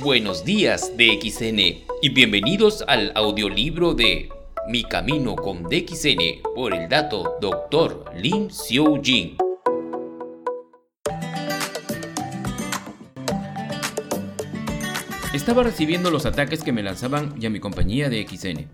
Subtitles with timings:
[0.00, 1.58] Buenos días DXN
[2.00, 4.30] y bienvenidos al audiolibro de
[4.66, 8.06] Mi Camino con DXN por el dato Dr.
[8.16, 9.36] Lin Xiu Jin.
[15.34, 18.66] Estaba recibiendo los ataques que me lanzaban y a mi compañía de XN.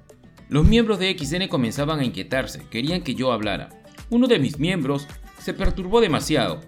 [0.49, 3.69] Los miembros de XN comenzaban a inquietarse, querían que yo hablara.
[4.11, 5.09] Uno de mis miembros
[5.41, 6.61] se perturbó demasiado.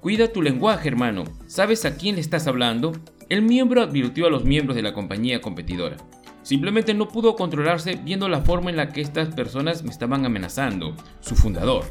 [0.00, 1.22] Cuida tu lenguaje, hermano.
[1.46, 2.92] ¿Sabes a quién le estás hablando?
[3.28, 5.98] El miembro advirtió a los miembros de la compañía competidora.
[6.42, 10.96] Simplemente no pudo controlarse viendo la forma en la que estas personas me estaban amenazando,
[11.20, 11.84] su fundador.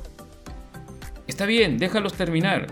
[1.28, 2.66] Está bien, déjalos terminar.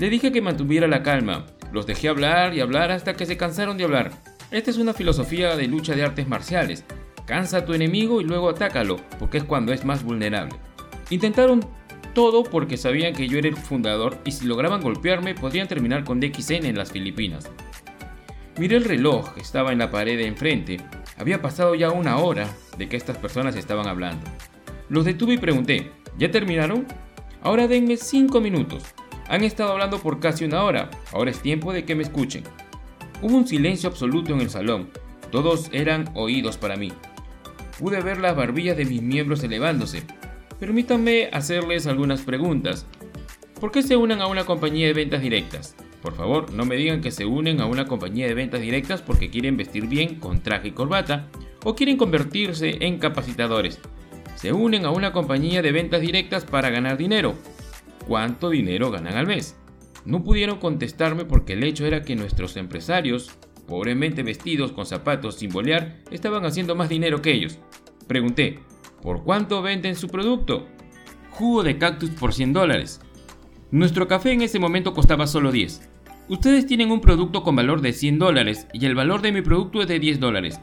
[0.00, 1.44] Le dije que mantuviera la calma.
[1.70, 4.12] Los dejé hablar y hablar hasta que se cansaron de hablar.
[4.50, 6.84] Esta es una filosofía de lucha de artes marciales.
[7.26, 10.56] Cansa a tu enemigo y luego atácalo, porque es cuando es más vulnerable.
[11.10, 11.60] Intentaron
[12.14, 16.20] todo porque sabían que yo era el fundador y si lograban golpearme podrían terminar con
[16.20, 17.50] DXN en las Filipinas.
[18.58, 20.78] Miré el reloj, estaba en la pared de enfrente.
[21.16, 24.24] Había pasado ya una hora de que estas personas estaban hablando.
[24.88, 26.86] Los detuve y pregunté, ¿ya terminaron?
[27.42, 28.84] Ahora denme 5 minutos.
[29.28, 32.42] Han estado hablando por casi una hora, ahora es tiempo de que me escuchen.
[33.22, 34.90] Hubo un silencio absoluto en el salón,
[35.30, 36.92] todos eran oídos para mí.
[37.78, 40.02] Pude ver las barbillas de mis miembros elevándose,
[40.58, 42.84] Permítanme hacerles algunas preguntas.
[43.60, 45.76] ¿Por qué se unen a una compañía de ventas directas?
[46.02, 49.30] Por favor, no me digan que se unen a una compañía de ventas directas porque
[49.30, 51.28] quieren vestir bien con traje y corbata
[51.64, 53.80] o quieren convertirse en capacitadores.
[54.36, 57.34] Se unen a una compañía de ventas directas para ganar dinero.
[58.06, 59.56] ¿Cuánto dinero ganan al mes?
[60.04, 63.32] No pudieron contestarme porque el hecho era que nuestros empresarios,
[63.66, 67.58] pobremente vestidos con zapatos sin bolear, estaban haciendo más dinero que ellos.
[68.06, 68.60] Pregunté,
[69.02, 70.66] ¿Por cuánto venden su producto?
[71.30, 73.00] Jugo de cactus por 100 dólares.
[73.70, 75.87] Nuestro café en ese momento costaba solo 10.
[76.28, 79.80] Ustedes tienen un producto con valor de 100 dólares y el valor de mi producto
[79.80, 80.60] es de 10 dólares.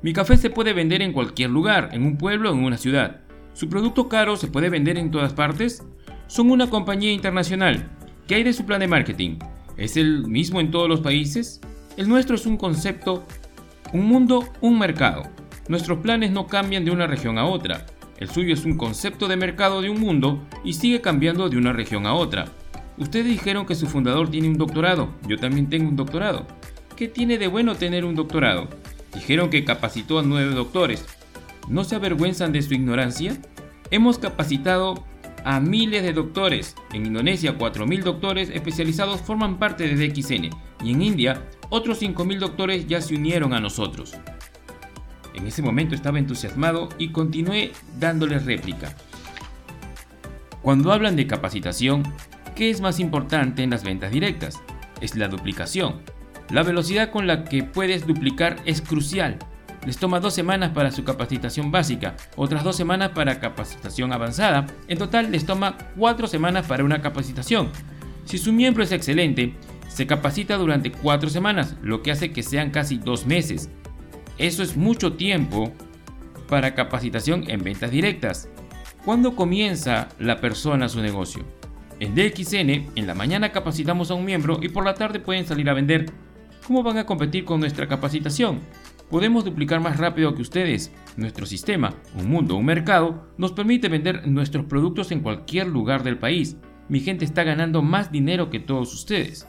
[0.00, 3.22] Mi café se puede vender en cualquier lugar, en un pueblo o en una ciudad.
[3.52, 5.84] ¿Su producto caro se puede vender en todas partes?
[6.28, 7.90] Son una compañía internacional.
[8.28, 9.38] ¿Qué hay de su plan de marketing?
[9.76, 11.60] ¿Es el mismo en todos los países?
[11.96, 13.26] El nuestro es un concepto,
[13.92, 15.24] un mundo, un mercado.
[15.68, 17.86] Nuestros planes no cambian de una región a otra.
[18.18, 21.72] El suyo es un concepto de mercado de un mundo y sigue cambiando de una
[21.72, 22.44] región a otra.
[22.98, 26.46] Ustedes dijeron que su fundador tiene un doctorado, yo también tengo un doctorado.
[26.96, 28.68] ¿Qué tiene de bueno tener un doctorado?
[29.14, 31.04] Dijeron que capacitó a nueve doctores.
[31.68, 33.36] ¿No se avergüenzan de su ignorancia?
[33.90, 35.04] Hemos capacitado
[35.44, 36.74] a miles de doctores.
[36.92, 40.50] En Indonesia, 4.000 doctores especializados forman parte de DXN
[40.84, 44.14] y en India, otros 5.000 doctores ya se unieron a nosotros.
[45.34, 48.96] En ese momento estaba entusiasmado y continué dándole réplica.
[50.62, 52.02] Cuando hablan de capacitación,
[52.58, 54.60] ¿qué es más importante en las ventas directas?
[55.00, 56.02] Es la duplicación.
[56.50, 59.38] La velocidad con la que puedes duplicar es crucial.
[59.86, 64.66] Les toma dos semanas para su capacitación básica, otras dos semanas para capacitación avanzada.
[64.88, 67.70] En total les toma cuatro semanas para una capacitación.
[68.24, 69.54] Si su miembro es excelente,
[69.86, 73.70] se capacita durante cuatro semanas, lo que hace que sean casi dos meses.
[74.36, 75.72] Eso es mucho tiempo
[76.48, 78.48] para capacitación en ventas directas.
[79.04, 81.57] ¿Cuándo comienza la persona su negocio?
[82.00, 85.68] En DXN, en la mañana capacitamos a un miembro y por la tarde pueden salir
[85.68, 86.06] a vender.
[86.66, 88.60] ¿Cómo van a competir con nuestra capacitación?
[89.10, 90.92] Podemos duplicar más rápido que ustedes.
[91.16, 96.18] Nuestro sistema, un mundo, un mercado, nos permite vender nuestros productos en cualquier lugar del
[96.18, 96.56] país.
[96.88, 99.46] Mi gente está ganando más dinero que todos ustedes.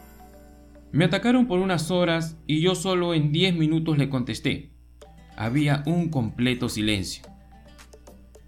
[0.92, 4.72] Me atacaron por unas horas y yo solo en 10 minutos le contesté
[5.40, 7.24] había un completo silencio.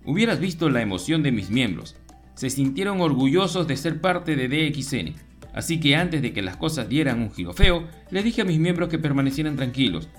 [0.03, 1.95] Hubieras visto la emoción de mis miembros.
[2.35, 5.15] Se sintieron orgullosos de ser parte de DXN.
[5.53, 8.59] Así que antes de que las cosas dieran un giro feo, le dije a mis
[8.59, 10.09] miembros que permanecieran tranquilos.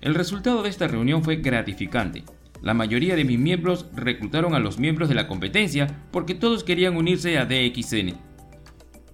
[0.00, 2.24] El resultado de esta reunión fue gratificante.
[2.62, 6.96] La mayoría de mis miembros reclutaron a los miembros de la competencia porque todos querían
[6.96, 8.14] unirse a DXN.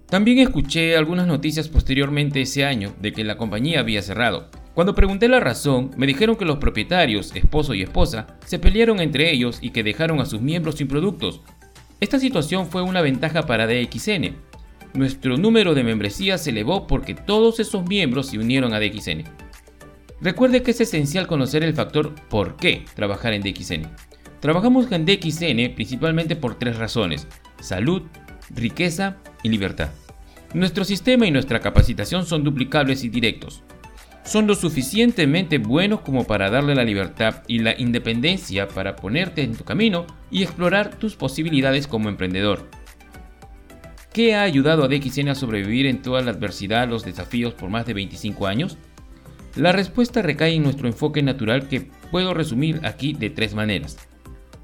[0.07, 5.27] También escuché algunas noticias posteriormente ese año de que la compañía había cerrado, cuando pregunté
[5.27, 9.69] la razón, me dijeron que los propietarios, esposo y esposa, se pelearon entre ellos y
[9.69, 11.41] que dejaron a sus miembros sin productos.
[11.99, 14.35] Esta situación fue una ventaja para DXN.
[14.93, 19.23] Nuestro número de membresías se elevó porque todos esos miembros se unieron a DXN.
[20.21, 23.89] Recuerde que es esencial conocer el factor por qué trabajar en DXN.
[24.39, 27.27] Trabajamos en DXN principalmente por tres razones,
[27.59, 28.03] salud,
[28.49, 29.89] riqueza y libertad.
[30.53, 33.63] Nuestro sistema y nuestra capacitación son duplicables y directos
[34.25, 39.55] son lo suficientemente buenos como para darle la libertad y la independencia para ponerte en
[39.55, 42.69] tu camino y explorar tus posibilidades como emprendedor.
[44.13, 47.85] ¿Qué ha ayudado a DXN a sobrevivir en toda la adversidad, los desafíos por más
[47.85, 48.77] de 25 años?
[49.55, 53.97] La respuesta recae en nuestro enfoque natural que puedo resumir aquí de tres maneras.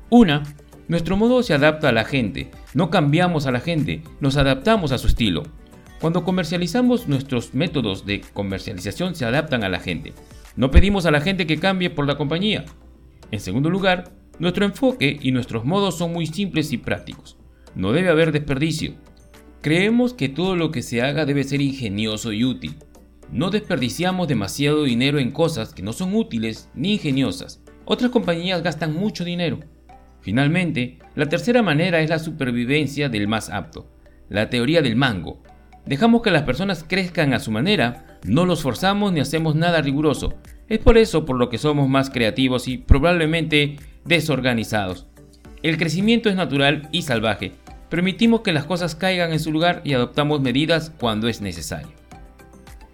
[0.09, 0.43] Una,
[0.87, 4.97] nuestro modo se adapta a la gente, no cambiamos a la gente, nos adaptamos a
[4.97, 5.43] su estilo.
[5.99, 10.13] Cuando comercializamos nuestros métodos de comercialización se adaptan a la gente.
[10.55, 12.63] No pedimos a la gente que cambie por la compañía.
[13.31, 17.37] En segundo lugar, nuestro enfoque y nuestros modos son muy simples y prácticos.
[17.75, 18.93] No debe haber desperdicio.
[19.61, 22.75] Creemos que todo lo que se haga debe ser ingenioso y útil.
[23.29, 27.61] No desperdiciamos demasiado dinero en cosas que no son útiles ni ingeniosas.
[27.83, 29.59] Otras compañías gastan mucho dinero.
[30.21, 33.91] Finalmente, la tercera manera es la supervivencia del más apto,
[34.29, 35.43] la teoría del mango.
[35.85, 40.35] Dejamos que las personas crezcan a su manera, no los forzamos ni hacemos nada riguroso.
[40.67, 45.07] Es por eso por lo que somos más creativos y probablemente desorganizados.
[45.63, 47.53] El crecimiento es natural y salvaje.
[47.89, 51.89] Permitimos que las cosas caigan en su lugar y adoptamos medidas cuando es necesario.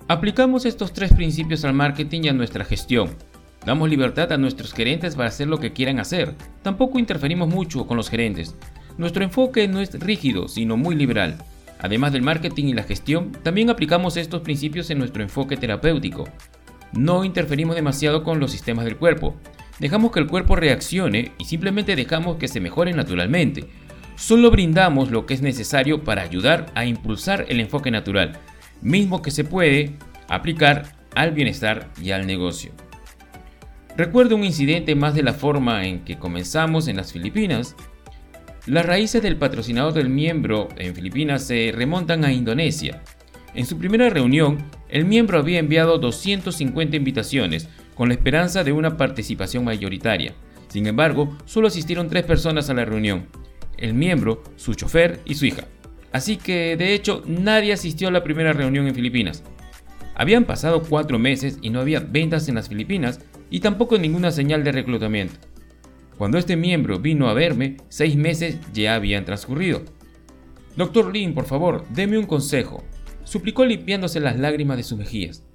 [0.07, 3.09] Aplicamos estos tres principios al marketing y a nuestra gestión.
[3.65, 6.35] Damos libertad a nuestros gerentes para hacer lo que quieran hacer.
[6.61, 8.55] Tampoco interferimos mucho con los gerentes.
[8.97, 11.39] Nuestro enfoque no es rígido, sino muy liberal.
[11.79, 16.27] Además del marketing y la gestión, también aplicamos estos principios en nuestro enfoque terapéutico.
[16.93, 19.35] No interferimos demasiado con los sistemas del cuerpo.
[19.79, 23.65] Dejamos que el cuerpo reaccione y simplemente dejamos que se mejore naturalmente.
[24.15, 28.39] Solo brindamos lo que es necesario para ayudar a impulsar el enfoque natural,
[28.81, 29.97] mismo que se puede
[30.29, 32.71] aplicar al bienestar y al negocio.
[33.97, 37.75] Recuerdo un incidente más de la forma en que comenzamos en las Filipinas.
[38.67, 43.03] Las raíces del patrocinador del miembro en Filipinas se remontan a Indonesia.
[43.53, 44.57] En su primera reunión,
[44.89, 50.33] el miembro había enviado 250 invitaciones con la esperanza de una participación mayoritaria.
[50.67, 53.27] Sin embargo, solo asistieron tres personas a la reunión,
[53.77, 55.65] el miembro, su chofer y su hija.
[56.11, 59.43] Así que, de hecho, nadie asistió a la primera reunión en Filipinas.
[60.15, 63.19] Habían pasado cuatro meses y no había ventas en las Filipinas
[63.51, 65.35] y tampoco ninguna señal de reclutamiento.
[66.17, 69.83] Cuando este miembro vino a verme, seis meses ya habían transcurrido.
[70.77, 72.83] Doctor Lin, por favor, deme un consejo,
[73.23, 75.45] suplicó limpiándose las lágrimas de sus mejillas.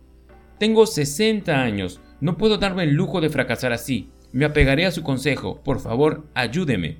[0.59, 4.11] Tengo 60 años, no puedo darme el lujo de fracasar así.
[4.33, 6.99] Me apegaré a su consejo, por favor, ayúdeme.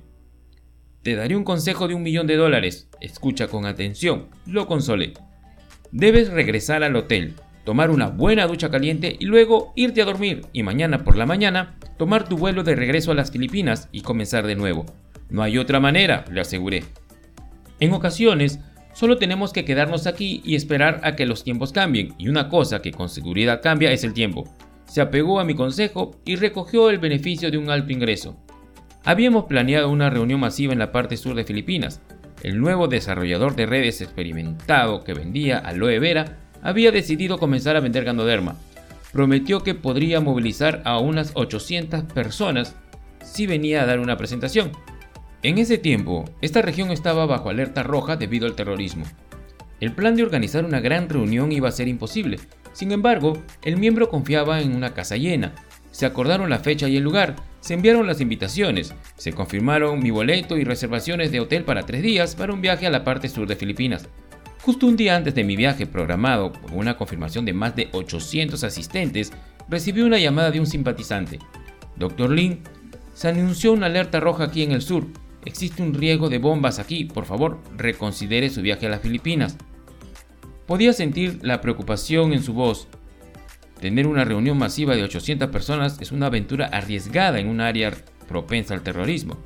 [1.03, 2.89] Te daré un consejo de un millón de dólares.
[2.99, 5.13] Escucha con atención, lo consolé.
[5.91, 10.63] Debes regresar al hotel, tomar una buena ducha caliente y luego irte a dormir y
[10.63, 14.55] mañana por la mañana tomar tu vuelo de regreso a las Filipinas y comenzar de
[14.55, 14.85] nuevo.
[15.29, 16.83] No hay otra manera, le aseguré.
[17.79, 18.59] En ocasiones,
[18.93, 22.81] solo tenemos que quedarnos aquí y esperar a que los tiempos cambien, y una cosa
[22.81, 24.43] que con seguridad cambia es el tiempo.
[24.85, 28.35] Se apegó a mi consejo y recogió el beneficio de un alto ingreso.
[29.05, 32.01] Habíamos planeado una reunión masiva en la parte sur de Filipinas.
[32.43, 38.03] El nuevo desarrollador de redes experimentado que vendía aloe vera había decidido comenzar a vender
[38.03, 38.55] Ganoderma.
[39.11, 42.75] Prometió que podría movilizar a unas 800 personas
[43.23, 44.71] si venía a dar una presentación.
[45.43, 49.05] En ese tiempo, esta región estaba bajo alerta roja debido al terrorismo.
[49.79, 52.39] El plan de organizar una gran reunión iba a ser imposible.
[52.73, 55.53] Sin embargo, el miembro confiaba en una casa llena.
[55.89, 60.57] Se acordaron la fecha y el lugar, se enviaron las invitaciones, se confirmaron mi boleto
[60.57, 63.55] y reservaciones de hotel para tres días para un viaje a la parte sur de
[63.55, 64.07] Filipinas.
[64.61, 68.63] Justo un día antes de mi viaje programado, con una confirmación de más de 800
[68.63, 69.33] asistentes,
[69.67, 71.39] recibí una llamada de un simpatizante.
[71.95, 72.29] Dr.
[72.29, 72.59] Lin,
[73.15, 75.07] se anunció una alerta roja aquí en el sur.
[75.45, 77.05] Existe un riesgo de bombas aquí.
[77.05, 79.57] Por favor, reconsidere su viaje a las Filipinas.
[80.67, 82.87] Podía sentir la preocupación en su voz.
[83.79, 87.91] Tener una reunión masiva de 800 personas es una aventura arriesgada en un área
[88.27, 89.39] propensa al terrorismo.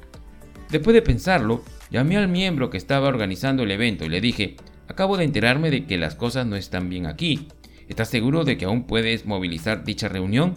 [0.69, 4.57] Después de pensarlo, llamé al miembro que estaba organizando el evento y le dije,
[4.88, 7.48] acabo de enterarme de que las cosas no están bien aquí.
[7.88, 10.56] ¿Estás seguro de que aún puedes movilizar dicha reunión?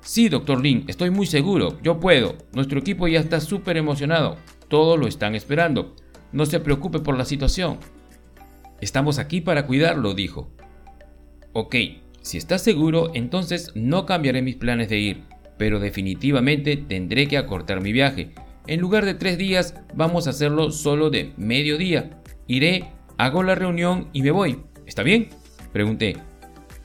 [0.00, 2.36] Sí, doctor Lin, estoy muy seguro, yo puedo.
[2.52, 4.36] Nuestro equipo ya está súper emocionado.
[4.68, 5.94] Todos lo están esperando.
[6.32, 7.78] No se preocupe por la situación.
[8.80, 10.50] Estamos aquí para cuidarlo, dijo.
[11.52, 11.74] Ok,
[12.22, 15.24] si estás seguro, entonces no cambiaré mis planes de ir,
[15.56, 18.30] pero definitivamente tendré que acortar mi viaje.
[18.66, 22.20] En lugar de tres días, vamos a hacerlo solo de medio día.
[22.46, 22.84] Iré,
[23.18, 24.60] hago la reunión y me voy.
[24.86, 25.28] ¿Está bien?
[25.72, 26.16] Pregunté.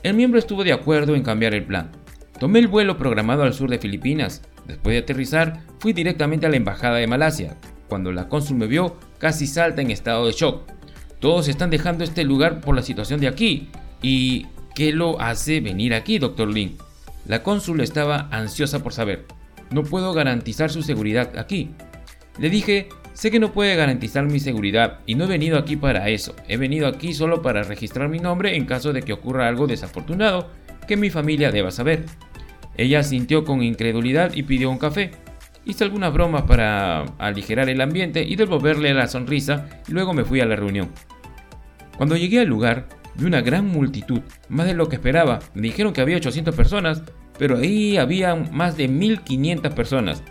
[0.03, 1.91] El miembro estuvo de acuerdo en cambiar el plan.
[2.39, 4.41] Tomé el vuelo programado al sur de Filipinas.
[4.67, 7.57] Después de aterrizar, fui directamente a la embajada de Malasia.
[7.87, 10.69] Cuando la cónsul me vio, casi salta en estado de shock.
[11.19, 13.69] Todos están dejando este lugar por la situación de aquí.
[14.01, 16.77] Y ¿Qué lo hace venir aquí, doctor Lin?
[17.27, 19.25] La cónsul estaba ansiosa por saber.
[19.69, 21.69] No puedo garantizar su seguridad aquí.
[22.39, 26.09] Le dije, sé que no puede garantizar mi seguridad y no he venido aquí para
[26.09, 26.35] eso.
[26.47, 30.49] He venido aquí solo para registrar mi nombre en caso de que ocurra algo desafortunado
[30.87, 32.05] que mi familia deba saber.
[32.75, 35.11] Ella sintió con incredulidad y pidió un café.
[35.65, 40.41] Hice algunas bromas para aligerar el ambiente y devolverle la sonrisa y luego me fui
[40.41, 40.89] a la reunión.
[41.97, 45.39] Cuando llegué al lugar, vi una gran multitud, más de lo que esperaba.
[45.53, 47.03] Me dijeron que había 800 personas,
[47.37, 50.23] pero ahí había más de 1500 personas.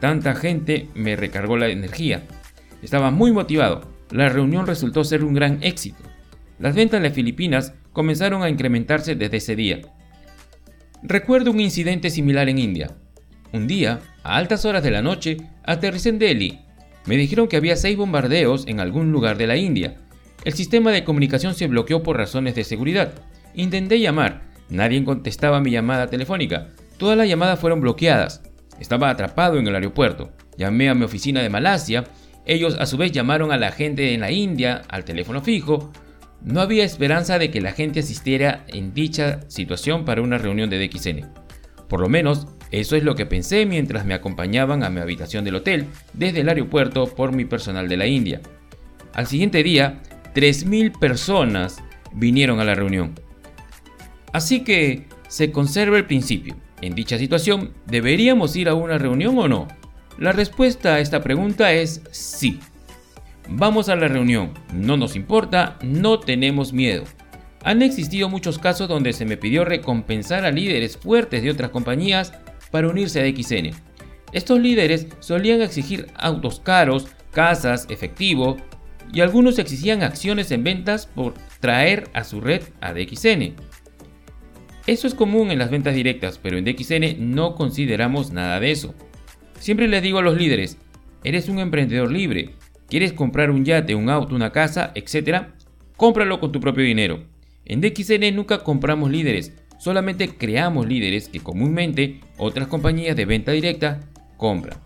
[0.00, 2.22] Tanta gente me recargó la energía.
[2.82, 3.90] Estaba muy motivado.
[4.10, 6.02] La reunión resultó ser un gran éxito.
[6.58, 9.80] Las ventas en Filipinas comenzaron a incrementarse desde ese día.
[11.02, 12.96] Recuerdo un incidente similar en India.
[13.52, 16.60] Un día, a altas horas de la noche, aterricé en Delhi.
[17.06, 19.96] Me dijeron que había seis bombardeos en algún lugar de la India.
[20.44, 23.14] El sistema de comunicación se bloqueó por razones de seguridad.
[23.54, 26.68] Intenté llamar, nadie contestaba mi llamada telefónica.
[26.98, 28.42] Todas las llamadas fueron bloqueadas.
[28.80, 30.32] Estaba atrapado en el aeropuerto.
[30.56, 32.04] Llamé a mi oficina de Malasia.
[32.46, 35.92] Ellos a su vez llamaron a la gente en la India al teléfono fijo.
[36.42, 40.78] No había esperanza de que la gente asistiera en dicha situación para una reunión de
[40.78, 41.28] DXN.
[41.88, 45.56] Por lo menos, eso es lo que pensé mientras me acompañaban a mi habitación del
[45.56, 48.40] hotel desde el aeropuerto por mi personal de la India.
[49.14, 50.00] Al siguiente día,
[50.34, 51.82] 3.000 personas
[52.12, 53.14] vinieron a la reunión.
[54.32, 56.56] Así que se conserva el principio.
[56.80, 59.68] En dicha situación, ¿deberíamos ir a una reunión o no?
[60.18, 62.60] La respuesta a esta pregunta es sí.
[63.48, 67.04] Vamos a la reunión, no nos importa, no tenemos miedo.
[67.64, 72.32] Han existido muchos casos donde se me pidió recompensar a líderes fuertes de otras compañías
[72.70, 73.70] para unirse a DXN.
[74.32, 78.56] Estos líderes solían exigir autos caros, casas, efectivo,
[79.12, 83.54] y algunos exigían acciones en ventas por traer a su red a DXN.
[84.88, 88.94] Eso es común en las ventas directas, pero en DXN no consideramos nada de eso.
[89.60, 90.78] Siempre les digo a los líderes,
[91.24, 92.54] eres un emprendedor libre,
[92.88, 95.48] quieres comprar un yate, un auto, una casa, etc.,
[95.98, 97.22] cómpralo con tu propio dinero.
[97.66, 104.00] En DXN nunca compramos líderes, solamente creamos líderes que comúnmente otras compañías de venta directa
[104.38, 104.78] compran.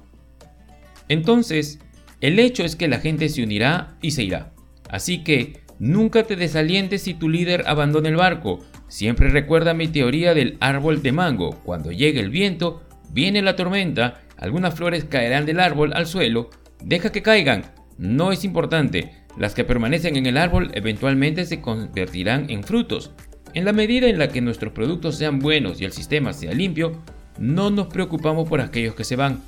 [1.08, 1.78] Entonces,
[2.20, 4.52] el hecho es que la gente se unirá y se irá.
[4.88, 10.34] Así que nunca te desalientes si tu líder abandona el barco, Siempre recuerda mi teoría
[10.34, 11.58] del árbol de mango.
[11.64, 16.50] Cuando llegue el viento, viene la tormenta, algunas flores caerán del árbol al suelo,
[16.84, 17.64] deja que caigan,
[17.96, 19.10] no es importante.
[19.38, 23.12] Las que permanecen en el árbol eventualmente se convertirán en frutos.
[23.54, 26.92] En la medida en la que nuestros productos sean buenos y el sistema sea limpio,
[27.38, 29.40] no nos preocupamos por aquellos que se van.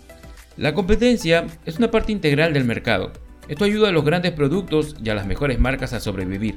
[0.56, 3.12] La competencia es una parte integral del mercado.
[3.46, 6.56] Esto ayuda a los grandes productos y a las mejores marcas a sobrevivir.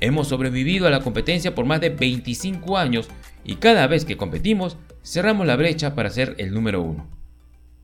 [0.00, 3.08] Hemos sobrevivido a la competencia por más de 25 años
[3.44, 7.19] y cada vez que competimos cerramos la brecha para ser el número uno.